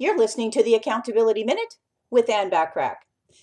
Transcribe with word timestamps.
You're 0.00 0.16
listening 0.16 0.50
to 0.52 0.62
the 0.62 0.74
Accountability 0.74 1.44
Minute 1.44 1.74
with 2.10 2.30
Ann 2.30 2.50
Bachrach. 2.50 3.00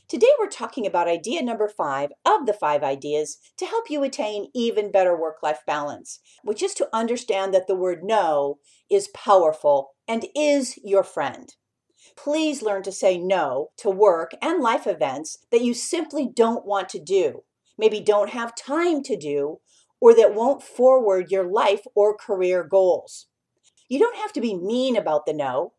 Today 0.08 0.32
we're 0.40 0.50
talking 0.50 0.88
about 0.88 1.08
idea 1.08 1.44
number 1.44 1.70
five 1.70 2.10
of 2.26 2.48
the 2.48 2.54
five 2.54 2.82
ideas 2.82 3.38
to 3.60 3.68
help 3.68 3.92
you 3.92 4.02
attain 4.02 4.48
even 4.56 4.92
better 4.92 5.16
work 5.16 5.36
life 5.44 5.60
balance, 5.68 6.20
which 6.44 6.64
is 6.64 6.74
to 6.74 6.90
understand 6.92 7.54
that 7.54 7.68
the 7.68 7.76
word 7.76 8.04
no 8.04 8.58
is 8.90 9.08
powerful 9.10 9.92
and 10.08 10.26
is 10.36 10.80
your 10.84 11.04
friend. 11.04 11.54
Please 12.16 12.64
learn 12.64 12.82
to 12.82 12.92
say 12.92 13.20
no 13.20 13.68
to 13.78 13.92
work 13.92 14.32
and 14.42 14.60
life 14.60 14.88
events 14.88 15.38
that 15.52 15.62
you 15.62 15.76
simply 15.76 16.28
don't 16.28 16.66
want 16.66 16.90
to 16.90 17.00
do, 17.00 17.44
maybe 17.78 18.00
don't 18.00 18.32
have 18.32 18.56
time 18.56 19.04
to 19.04 19.16
do, 19.16 19.60
or 20.02 20.16
that 20.16 20.34
won't 20.34 20.64
forward 20.64 21.30
your 21.30 21.46
life 21.48 21.84
or 21.94 22.18
career 22.18 22.64
goals. 22.64 23.28
You 23.90 24.00
don't 24.00 24.18
have 24.18 24.34
to 24.34 24.42
be 24.42 24.56
mean 24.56 24.96
about 24.98 25.28
the 25.28 25.34
no. 25.34 25.74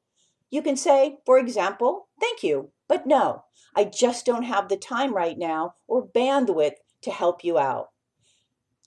You 0.50 0.62
can 0.62 0.76
say, 0.76 1.18
for 1.26 1.38
example, 1.38 2.08
thank 2.20 2.42
you, 2.42 2.72
but 2.88 3.06
no, 3.06 3.44
I 3.76 3.84
just 3.84 4.24
don't 4.24 4.44
have 4.44 4.68
the 4.68 4.76
time 4.76 5.14
right 5.14 5.36
now 5.36 5.74
or 5.86 6.08
bandwidth 6.08 6.76
to 7.02 7.10
help 7.10 7.44
you 7.44 7.58
out. 7.58 7.88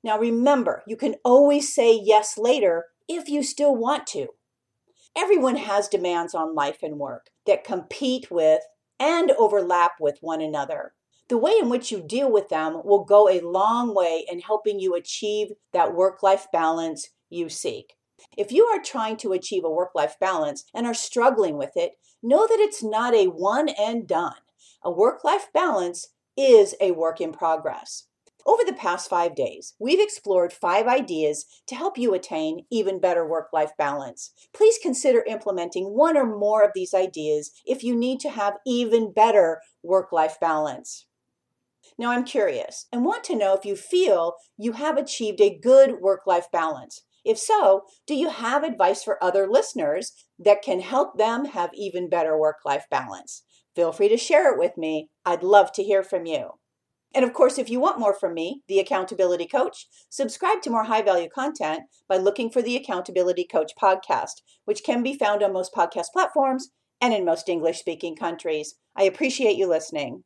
Now 0.04 0.18
remember, 0.18 0.84
you 0.88 0.98
can 0.98 1.16
always 1.24 1.74
say 1.74 2.00
yes 2.02 2.38
later 2.38 2.86
if 3.08 3.30
you 3.30 3.44
still 3.44 3.76
want 3.76 4.08
to. 4.08 4.30
Everyone 5.16 5.58
has 5.58 5.88
demands 5.88 6.34
on 6.34 6.56
life 6.56 6.80
and 6.82 6.98
work 6.98 7.28
that 7.46 7.64
compete 7.64 8.32
with 8.32 8.62
and 9.00 9.32
overlap 9.32 9.94
with 10.00 10.18
one 10.22 10.42
another. 10.42 10.94
The 11.30 11.38
way 11.38 11.54
in 11.62 11.70
which 11.70 11.92
you 11.92 12.02
deal 12.02 12.32
with 12.32 12.50
them 12.50 12.82
will 12.84 13.04
go 13.04 13.30
a 13.30 13.42
long 13.42 13.94
way 13.94 14.26
in 14.30 14.40
helping 14.40 14.80
you 14.80 14.96
achieve 14.96 15.50
that 15.74 15.94
work 15.94 16.24
life 16.24 16.48
balance 16.52 17.10
you 17.30 17.50
seek. 17.50 17.94
If 18.38 18.52
you 18.52 18.66
are 18.66 18.82
trying 18.82 19.18
to 19.18 19.34
achieve 19.34 19.64
a 19.64 19.70
work 19.70 19.92
life 19.96 20.18
balance 20.20 20.66
and 20.74 20.86
are 20.86 20.94
struggling 20.94 21.58
with 21.58 21.76
it, 21.76 21.94
know 22.24 22.48
that 22.48 22.60
it's 22.60 22.84
not 22.84 23.14
a 23.14 23.28
one 23.28 23.70
and 23.70 24.08
done. 24.08 24.36
A 24.84 24.92
work 24.92 25.24
life 25.24 25.48
balance 25.54 26.10
is 26.38 26.76
a 26.80 26.92
work 26.92 27.22
in 27.22 27.32
progress. 27.32 28.08
Over 28.46 28.64
the 28.66 28.74
past 28.74 29.10
five 29.10 29.36
days, 29.36 29.76
we've 29.78 30.00
explored 30.00 30.52
five 30.52 30.88
ideas 30.88 31.46
to 31.68 31.76
help 31.76 31.98
you 31.98 32.14
attain 32.14 32.66
even 32.72 33.00
better 33.00 33.28
work 33.28 33.50
life 33.54 33.72
balance. 33.78 34.32
Please 34.54 34.80
consider 34.82 35.24
implementing 35.28 35.96
one 35.96 36.18
or 36.18 36.26
more 36.26 36.64
of 36.64 36.72
these 36.74 36.94
ideas 36.94 37.52
if 37.66 37.84
you 37.84 37.96
need 37.96 38.20
to 38.22 38.30
have 38.30 38.58
even 38.66 39.14
better 39.14 39.62
work 39.84 40.12
life 40.12 40.40
balance. 40.40 41.06
Now, 41.98 42.12
I'm 42.12 42.24
curious 42.24 42.88
and 42.92 43.06
want 43.06 43.24
to 43.26 43.36
know 43.36 43.54
if 43.54 43.66
you 43.66 43.76
feel 43.76 44.36
you 44.58 44.72
have 44.72 44.98
achieved 44.98 45.40
a 45.40 45.56
good 45.56 46.00
work 46.00 46.26
life 46.26 46.50
balance. 46.52 47.04
If 47.24 47.38
so, 47.38 47.84
do 48.08 48.16
you 48.16 48.30
have 48.30 48.64
advice 48.64 49.04
for 49.04 49.24
other 49.24 49.48
listeners 49.48 50.14
that 50.40 50.64
can 50.64 50.80
help 50.80 51.18
them 51.18 51.46
have 51.46 51.70
even 51.74 52.10
better 52.10 52.38
work 52.38 52.58
life 52.66 52.86
balance? 52.90 53.44
Feel 53.76 53.92
free 53.92 54.10
to 54.10 54.18
share 54.18 54.52
it 54.52 54.60
with 54.60 54.78
me. 54.78 55.10
I'd 55.26 55.44
love 55.44 55.72
to 55.74 55.84
hear 55.84 56.04
from 56.04 56.26
you. 56.26 56.52
And 57.14 57.26
of 57.26 57.34
course, 57.34 57.58
if 57.58 57.70
you 57.70 57.80
want 57.80 58.00
more 58.00 58.14
from 58.14 58.34
me, 58.34 58.64
the 58.68 58.80
Accountability 58.80 59.46
Coach, 59.46 59.88
subscribe 60.10 60.62
to 60.62 60.70
more 60.70 60.86
high 60.86 61.02
value 61.02 61.30
content 61.30 61.84
by 62.08 62.18
looking 62.18 62.50
for 62.50 62.62
the 62.62 62.78
Accountability 62.78 63.46
Coach 63.46 63.74
podcast, 63.82 64.42
which 64.66 64.84
can 64.84 65.04
be 65.04 65.18
found 65.18 65.44
on 65.44 65.54
most 65.54 65.74
podcast 65.74 66.08
platforms 66.14 66.70
and 67.02 67.14
in 67.14 67.26
most 67.26 67.50
English 67.50 67.80
speaking 67.80 68.16
countries. 68.16 68.76
I 68.96 69.04
appreciate 69.04 69.58
you 69.58 69.68
listening. 69.68 70.24